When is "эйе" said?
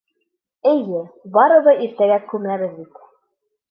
0.71-1.03